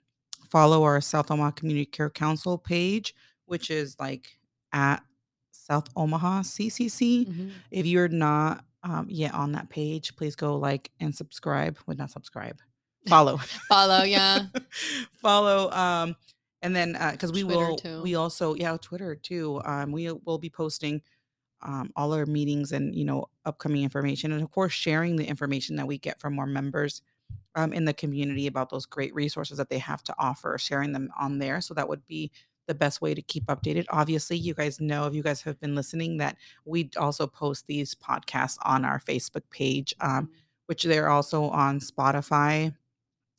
follow 0.49 0.83
our 0.83 1.01
South 1.01 1.29
Omaha 1.31 1.51
Community 1.51 1.85
Care 1.85 2.09
Council 2.09 2.57
page, 2.57 3.13
which 3.45 3.69
is 3.69 3.95
like 3.99 4.37
at 4.73 5.01
South 5.51 5.87
Omaha 5.95 6.41
CCC. 6.41 7.25
Mhm. 7.27 7.51
If 7.71 7.85
you're 7.85 8.07
not 8.07 8.63
um, 8.83 9.07
yet 9.09 9.33
on 9.33 9.51
that 9.53 9.69
page, 9.69 10.15
please 10.15 10.35
go 10.35 10.57
like 10.57 10.91
and 10.99 11.13
subscribe. 11.15 11.77
Well, 11.87 11.97
not 11.97 12.11
subscribe, 12.11 12.59
follow. 13.07 13.37
Follow, 13.67 14.03
yeah. 14.03 14.45
follow 15.21 15.71
um 15.71 16.15
and 16.65 16.75
then 16.75 16.95
uh 16.95 17.12
because 17.12 17.31
we 17.31 17.43
Twitter, 17.43 17.67
will 17.67 17.77
too. 17.77 18.01
we 18.01 18.15
also 18.15 18.55
yeah 18.55 18.77
twitter 18.81 19.15
too 19.15 19.62
um 19.65 19.91
we 19.91 20.12
will 20.12 20.38
be 20.39 20.50
posting 20.50 21.01
um 21.62 21.91
all 21.95 22.13
our 22.13 22.25
meetings 22.25 22.72
and 22.72 22.95
you 22.95 23.05
know 23.05 23.25
upcoming 23.45 23.84
information 23.84 24.31
and 24.31 24.41
of 24.43 24.51
course 24.51 24.74
sharing 24.74 25.15
the 25.15 25.25
information 25.25 25.75
that 25.77 25.88
we 25.88 25.98
get 25.98 26.19
from 26.19 26.39
our 26.39 26.45
members 26.48 27.01
um 27.55 27.74
in 27.74 27.86
the 27.86 27.93
community 27.93 28.48
about 28.48 28.69
those 28.69 28.86
great 28.86 29.13
resources 29.15 29.57
that 29.57 29.69
they 29.69 29.79
have 29.79 30.03
to 30.03 30.13
offer 30.19 30.57
sharing 30.57 30.91
them 30.93 31.10
on 31.19 31.39
there 31.39 31.62
so 31.62 31.74
that 31.74 31.88
would 31.89 32.05
be 32.05 32.31
the 32.67 32.75
best 32.75 33.01
way 33.01 33.13
to 33.13 33.22
keep 33.22 33.45
updated 33.45 33.86
obviously 33.89 34.38
you 34.38 34.53
guys 34.53 34.81
know 34.81 35.05
if 35.07 35.13
you 35.13 35.24
guys 35.24 35.41
have 35.41 35.60
been 35.60 35.75
listening 35.75 36.17
that 36.17 36.38
we 36.65 36.89
also 36.98 37.27
post 37.27 37.67
these 37.67 37.95
podcasts 37.95 38.57
on 38.65 38.84
our 38.86 39.00
facebook 39.00 39.43
page 39.51 39.93
um 40.01 40.29
which 40.67 40.84
they're 40.84 41.10
also 41.10 41.43
on 41.50 41.79
spotify 41.79 42.74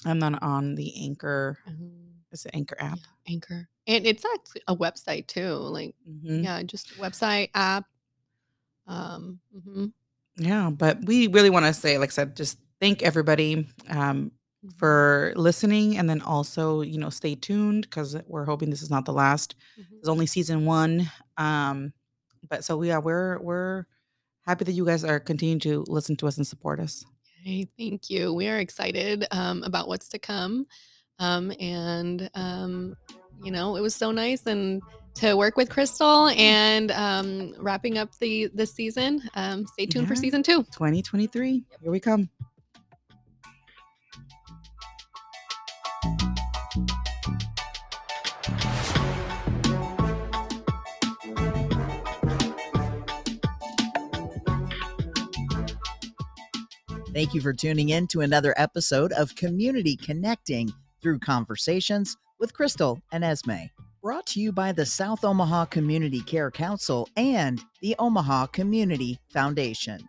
and 0.07 0.23
then 0.23 0.37
on 0.37 0.75
the 0.77 0.95
anchor 1.05 1.59
Mhm. 1.69 2.16
It 2.45 2.51
anchor 2.55 2.77
app 2.79 2.99
Yeah, 2.99 3.33
Anchor. 3.35 3.69
And 3.87 4.05
it's 4.07 4.25
actually 4.25 4.63
a 4.69 4.77
website 4.77 5.27
too. 5.29 5.55
Like 5.55 5.95
Mhm. 6.09 6.45
yeah, 6.45 6.63
just 6.65 6.91
a 6.91 6.95
website 6.95 7.51
app. 7.55 7.85
Um 8.87 9.41
mhm. 9.57 9.93
Yeah, 10.37 10.71
but 10.71 11.03
we 11.05 11.29
really 11.29 11.49
want 11.51 11.65
to 11.67 11.73
say, 11.73 11.97
like 11.99 12.11
I 12.11 12.13
said, 12.13 12.37
just 12.37 12.59
thank 12.81 13.03
everybody. 13.03 13.67
Um, 13.89 14.33
for 14.79 15.33
listening 15.37 15.97
and 15.97 16.11
then 16.11 16.21
also 16.23 16.81
you 16.83 16.99
know 16.99 17.09
stay 17.09 17.37
tuned 17.37 17.83
because 17.83 18.17
we're 18.27 18.45
hoping 18.45 18.69
this 18.69 18.83
is 18.83 18.91
not 18.91 19.05
the 19.05 19.13
last 19.13 19.55
Mhm. 19.79 19.99
it's 20.01 20.09
only 20.09 20.27
season 20.27 20.65
one 20.67 21.09
um 21.37 21.93
but 22.49 22.65
so 22.65 22.83
yeah 22.83 22.99
we're 22.99 23.39
we're 23.43 23.85
happy 24.41 24.65
that 24.65 24.73
you 24.73 24.85
guys 24.85 25.05
are 25.05 25.21
continuing 25.21 25.61
to 25.61 25.85
listen 25.87 26.17
to 26.17 26.27
us 26.27 26.37
and 26.37 26.45
support 26.49 26.81
us 26.81 27.05
Hey, 27.45 27.69
thank 27.79 28.11
you. 28.11 28.35
We 28.35 28.49
are 28.49 28.59
excited 28.59 29.25
um, 29.31 29.63
about 29.63 29.87
what's 29.87 30.09
to 30.09 30.19
come. 30.19 30.67
Um, 31.19 31.53
and, 31.59 32.31
um, 32.35 32.97
you 33.43 33.51
know, 33.51 33.77
it 33.77 33.81
was 33.81 33.95
so 33.95 34.11
nice 34.11 34.47
and 34.47 34.83
to 35.17 35.35
work 35.35 35.57
with 35.57 35.71
Crystal 35.71 36.29
and 36.29 36.91
um, 36.93 37.55
wrapping 37.59 37.99
up 37.99 38.11
the 38.19 38.51
the 38.55 38.67
season. 38.67 39.23
Um, 39.35 39.67
stay 39.67 39.87
tuned 39.87 40.09
for 40.09 40.15
season 40.15 40.43
two. 40.43 40.63
2023 40.65 41.65
here 41.81 41.91
we 41.91 42.01
come 42.01 42.29
Thank 57.13 57.33
you 57.33 57.41
for 57.41 57.55
tuning 57.55 57.89
in 57.89 58.07
to 58.09 58.21
another 58.21 58.53
episode 58.59 59.11
of 59.13 59.35
Community 59.37 59.97
Connecting 59.97 60.75
Through 61.03 61.21
Conversations 61.21 62.17
with 62.39 62.53
Crystal 62.53 63.01
and 63.13 63.25
Esme. 63.25 63.71
Brought 64.03 64.27
to 64.29 64.41
you 64.41 64.53
by 64.53 64.73
the 64.73 64.87
South 64.87 65.25
Omaha 65.25 65.65
Community 65.67 66.21
Care 66.21 66.51
Council 66.51 67.09
and 67.17 67.61
the 67.81 67.97
Omaha 67.99 68.47
Community 68.47 69.19
Foundation. 69.33 70.09